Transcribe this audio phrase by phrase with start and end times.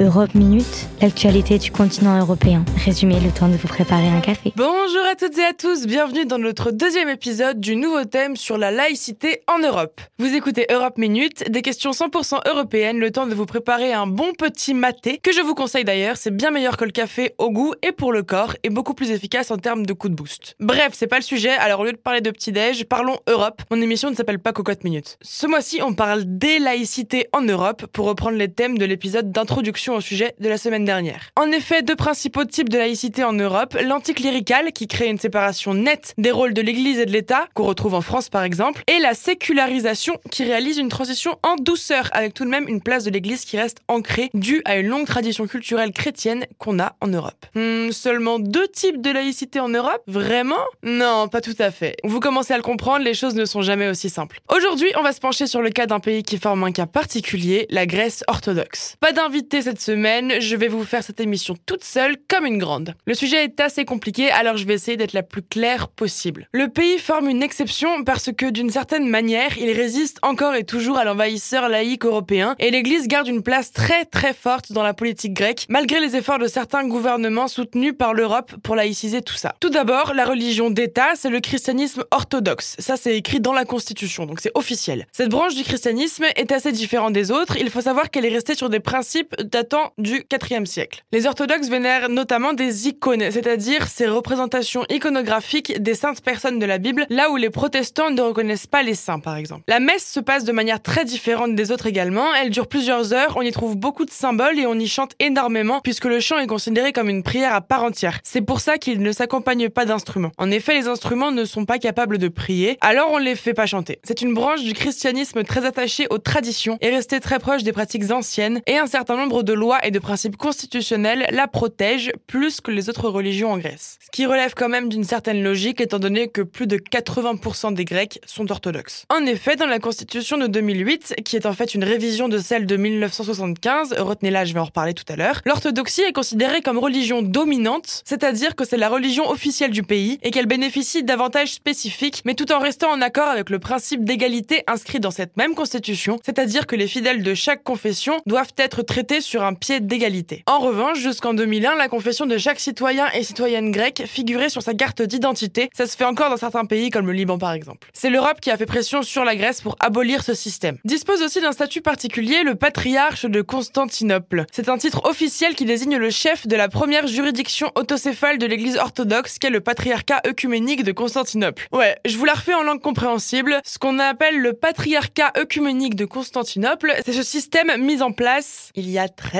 [0.00, 2.64] Europe Minute, l'actualité du continent européen.
[2.84, 4.52] Résumé, le temps de vous préparer un café.
[4.56, 8.58] Bonjour à toutes et à tous, bienvenue dans notre deuxième épisode du nouveau thème sur
[8.58, 10.00] la laïcité en Europe.
[10.18, 14.32] Vous écoutez Europe Minute, des questions 100% européennes, le temps de vous préparer un bon
[14.36, 17.72] petit maté, que je vous conseille d'ailleurs, c'est bien meilleur que le café au goût
[17.82, 20.56] et pour le corps, et beaucoup plus efficace en termes de coup de boost.
[20.58, 23.62] Bref, c'est pas le sujet, alors au lieu de parler de petit-déj, parlons Europe.
[23.70, 25.18] Mon émission ne s'appelle pas Cocotte Minute.
[25.22, 29.83] Ce mois-ci, on parle des laïcités en Europe, pour reprendre les thèmes de l'épisode d'introduction
[29.92, 31.30] au sujet de la semaine dernière.
[31.36, 36.14] En effet, deux principaux types de laïcité en Europe, l'anticlérical qui crée une séparation nette
[36.18, 39.14] des rôles de l'Église et de l'État, qu'on retrouve en France par exemple, et la
[39.14, 43.44] sécularisation qui réalise une transition en douceur avec tout de même une place de l'Église
[43.44, 47.46] qui reste ancrée due à une longue tradition culturelle chrétienne qu'on a en Europe.
[47.54, 50.02] Hmm, seulement deux types de laïcité en Europe?
[50.06, 50.64] Vraiment?
[50.82, 51.96] Non, pas tout à fait.
[52.04, 54.40] Vous commencez à le comprendre, les choses ne sont jamais aussi simples.
[54.54, 57.66] Aujourd'hui, on va se pencher sur le cas d'un pays qui forme un cas particulier,
[57.70, 58.96] la Grèce orthodoxe.
[59.00, 62.94] Pas d'invité cette semaine, je vais vous faire cette émission toute seule comme une grande.
[63.06, 66.48] Le sujet est assez compliqué, alors je vais essayer d'être la plus claire possible.
[66.52, 70.98] Le pays forme une exception parce que d'une certaine manière, il résiste encore et toujours
[70.98, 75.34] à l'envahisseur laïque européen et l'Église garde une place très très forte dans la politique
[75.34, 79.54] grecque, malgré les efforts de certains gouvernements soutenus par l'Europe pour laïciser tout ça.
[79.60, 82.76] Tout d'abord, la religion d'État, c'est le christianisme orthodoxe.
[82.78, 85.06] Ça, c'est écrit dans la Constitution, donc c'est officiel.
[85.12, 87.56] Cette branche du christianisme est assez différente des autres.
[87.56, 89.63] Il faut savoir qu'elle est restée sur des principes datant
[89.98, 91.02] du IVe siècle.
[91.12, 96.78] Les orthodoxes vénèrent notamment des icônes, c'est-à-dire ces représentations iconographiques des saintes personnes de la
[96.78, 99.62] Bible, là où les protestants ne reconnaissent pas les saints, par exemple.
[99.68, 102.34] La messe se passe de manière très différente des autres également.
[102.34, 105.80] Elle dure plusieurs heures, on y trouve beaucoup de symboles et on y chante énormément,
[105.80, 108.20] puisque le chant est considéré comme une prière à part entière.
[108.24, 110.32] C'est pour ça qu'il ne s'accompagne pas d'instruments.
[110.38, 113.66] En effet, les instruments ne sont pas capables de prier, alors on les fait pas
[113.66, 113.98] chanter.
[114.04, 118.10] C'est une branche du christianisme très attachée aux traditions et restée très proche des pratiques
[118.10, 122.70] anciennes, et un certain nombre de lois et de principes constitutionnels la protègent plus que
[122.70, 123.98] les autres religions en Grèce.
[124.04, 127.84] Ce qui relève quand même d'une certaine logique étant donné que plus de 80% des
[127.84, 129.04] Grecs sont orthodoxes.
[129.10, 132.66] En effet, dans la constitution de 2008, qui est en fait une révision de celle
[132.66, 137.22] de 1975, retenez-la, je vais en reparler tout à l'heure, l'orthodoxie est considérée comme religion
[137.22, 142.34] dominante, c'est-à-dire que c'est la religion officielle du pays et qu'elle bénéficie d'avantages spécifiques, mais
[142.34, 146.66] tout en restant en accord avec le principe d'égalité inscrit dans cette même constitution, c'est-à-dire
[146.66, 150.42] que les fidèles de chaque confession doivent être traités sur un pied d'égalité.
[150.46, 154.74] En revanche, jusqu'en 2001, la confession de chaque citoyen et citoyenne grecque figurait sur sa
[154.74, 155.70] carte d'identité.
[155.74, 157.88] Ça se fait encore dans certains pays comme le Liban par exemple.
[157.92, 160.78] C'est l'Europe qui a fait pression sur la Grèce pour abolir ce système.
[160.84, 164.46] Dispose aussi d'un statut particulier le patriarche de Constantinople.
[164.52, 168.76] C'est un titre officiel qui désigne le chef de la première juridiction autocéphale de l'église
[168.76, 171.66] orthodoxe qu'est le patriarcat œcuménique de Constantinople.
[171.72, 173.60] Ouais, je vous la refais en langue compréhensible.
[173.64, 178.90] Ce qu'on appelle le patriarcat œcuménique de Constantinople, c'est ce système mis en place il
[178.90, 179.33] y a très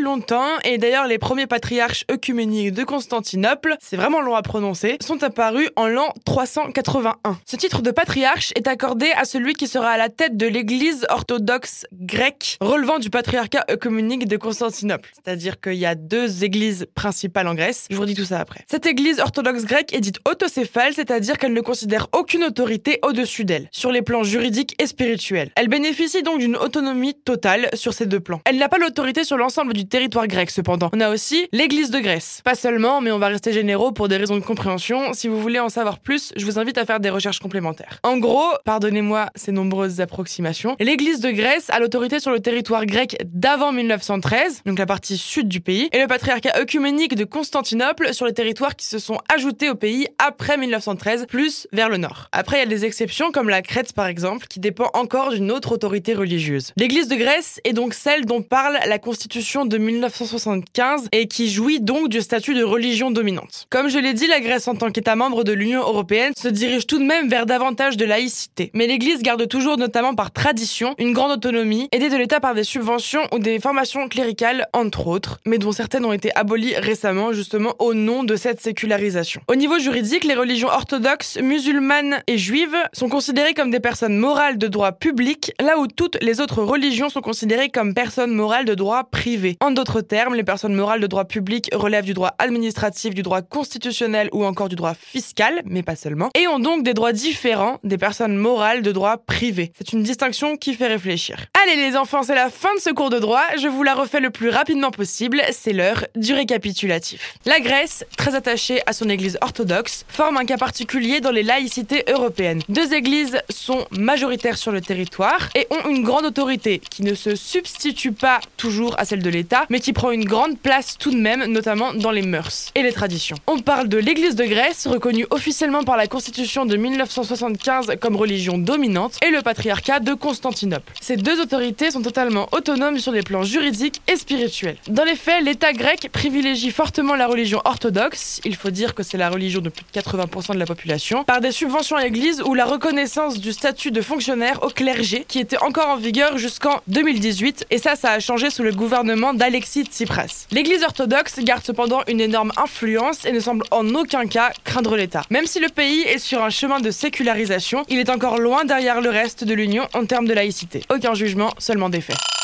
[0.00, 5.22] longtemps et d'ailleurs les premiers patriarches œcuméniques de Constantinople, c'est vraiment long à prononcer, sont
[5.22, 7.38] apparus en l'an 381.
[7.44, 11.06] Ce titre de patriarche est accordé à celui qui sera à la tête de l'église
[11.10, 15.10] orthodoxe grecque relevant du patriarcat œcuménique de Constantinople.
[15.12, 17.86] C'est-à-dire qu'il y a deux églises principales en Grèce.
[17.90, 18.64] Je vous redis tout ça après.
[18.70, 23.68] Cette église orthodoxe grecque est dite autocéphale, c'est-à-dire qu'elle ne considère aucune autorité au-dessus d'elle,
[23.70, 25.50] sur les plans juridiques et spirituels.
[25.56, 28.40] Elle bénéficie donc d'une autonomie totale sur ces deux plans.
[28.44, 30.88] Elle n'a pas l'autorité sur l'ensemble du territoire grec cependant.
[30.92, 32.40] On a aussi l'église de Grèce.
[32.44, 35.12] Pas seulement, mais on va rester généraux pour des raisons de compréhension.
[35.12, 37.98] Si vous voulez en savoir plus, je vous invite à faire des recherches complémentaires.
[38.04, 43.16] En gros, pardonnez-moi ces nombreuses approximations, l'église de Grèce a l'autorité sur le territoire grec
[43.24, 48.26] d'avant 1913, donc la partie sud du pays, et le patriarcat œcuménique de Constantinople sur
[48.26, 52.28] les territoires qui se sont ajoutés au pays après 1913, plus vers le nord.
[52.32, 55.50] Après, il y a des exceptions comme la Crète par exemple, qui dépend encore d'une
[55.50, 56.72] autre autorité religieuse.
[56.76, 61.80] L'église de Grèce est donc celle dont parle la constitution de 1975 et qui jouit
[61.80, 63.66] donc du statut de religion dominante.
[63.70, 66.86] Comme je l'ai dit, la Grèce en tant qu'État membre de l'Union européenne se dirige
[66.86, 68.70] tout de même vers davantage de laïcité.
[68.74, 72.64] Mais l'Église garde toujours, notamment par tradition, une grande autonomie, aidée de l'État par des
[72.64, 77.74] subventions ou des formations cléricales, entre autres, mais dont certaines ont été abolies récemment justement
[77.78, 79.40] au nom de cette sécularisation.
[79.48, 84.58] Au niveau juridique, les religions orthodoxes, musulmanes et juives sont considérées comme des personnes morales
[84.58, 88.74] de droit public, là où toutes les autres religions sont considérées comme personnes morales de
[88.74, 88.79] droit
[89.10, 89.56] privé.
[89.60, 93.42] En d'autres termes, les personnes morales de droit public relèvent du droit administratif, du droit
[93.42, 97.78] constitutionnel ou encore du droit fiscal, mais pas seulement, et ont donc des droits différents
[97.84, 99.72] des personnes morales de droit privé.
[99.76, 101.46] C'est une distinction qui fait réfléchir.
[101.62, 104.20] Allez les enfants, c'est la fin de ce cours de droit, je vous la refais
[104.20, 107.34] le plus rapidement possible, c'est l'heure du récapitulatif.
[107.44, 112.04] La Grèce, très attachée à son église orthodoxe, forme un cas particulier dans les laïcités
[112.08, 112.62] européennes.
[112.68, 117.34] Deux églises sont majoritaires sur le territoire et ont une grande autorité qui ne se
[117.34, 121.16] substitue pas toujours à celle de l'État, mais qui prend une grande place tout de
[121.16, 123.36] même, notamment dans les mœurs et les traditions.
[123.46, 128.58] On parle de l'Église de Grèce, reconnue officiellement par la Constitution de 1975 comme religion
[128.58, 130.92] dominante, et le patriarcat de Constantinople.
[131.00, 134.76] Ces deux autorités sont totalement autonomes sur les plans juridiques et spirituels.
[134.88, 139.18] Dans les faits, l'État grec privilégie fortement la religion orthodoxe, il faut dire que c'est
[139.18, 142.54] la religion de plus de 80% de la population, par des subventions à l'Église ou
[142.54, 147.66] la reconnaissance du statut de fonctionnaire au clergé, qui était encore en vigueur jusqu'en 2018,
[147.70, 150.46] et ça, ça a changé le gouvernement d'Alexis Tsipras.
[150.50, 155.22] L'Église orthodoxe garde cependant une énorme influence et ne semble en aucun cas craindre l'État.
[155.30, 159.00] Même si le pays est sur un chemin de sécularisation, il est encore loin derrière
[159.00, 160.82] le reste de l'Union en termes de laïcité.
[160.94, 162.39] Aucun jugement, seulement des faits.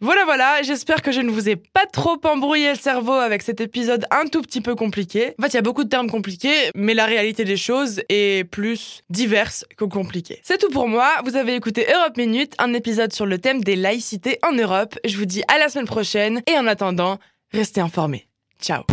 [0.00, 3.60] Voilà, voilà, j'espère que je ne vous ai pas trop embrouillé le cerveau avec cet
[3.60, 5.34] épisode un tout petit peu compliqué.
[5.38, 8.48] En fait, il y a beaucoup de termes compliqués, mais la réalité des choses est
[8.48, 10.40] plus diverse que compliquée.
[10.44, 13.74] C'est tout pour moi, vous avez écouté Europe Minute, un épisode sur le thème des
[13.74, 14.96] laïcités en Europe.
[15.04, 17.18] Je vous dis à la semaine prochaine, et en attendant,
[17.52, 18.28] restez informés.
[18.60, 18.84] Ciao